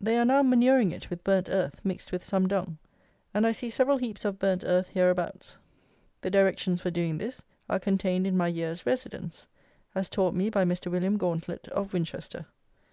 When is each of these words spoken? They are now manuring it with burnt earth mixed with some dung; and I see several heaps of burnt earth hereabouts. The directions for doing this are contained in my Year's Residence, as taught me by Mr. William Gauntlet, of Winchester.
They 0.00 0.18
are 0.18 0.24
now 0.24 0.42
manuring 0.42 0.90
it 0.90 1.08
with 1.10 1.22
burnt 1.22 1.48
earth 1.48 1.80
mixed 1.84 2.10
with 2.10 2.24
some 2.24 2.48
dung; 2.48 2.78
and 3.32 3.46
I 3.46 3.52
see 3.52 3.70
several 3.70 3.98
heaps 3.98 4.24
of 4.24 4.36
burnt 4.36 4.64
earth 4.66 4.88
hereabouts. 4.88 5.58
The 6.22 6.28
directions 6.30 6.80
for 6.80 6.90
doing 6.90 7.18
this 7.18 7.44
are 7.68 7.78
contained 7.78 8.26
in 8.26 8.36
my 8.36 8.48
Year's 8.48 8.84
Residence, 8.84 9.46
as 9.94 10.08
taught 10.08 10.34
me 10.34 10.50
by 10.50 10.64
Mr. 10.64 10.90
William 10.90 11.16
Gauntlet, 11.16 11.68
of 11.68 11.92
Winchester. 11.92 12.46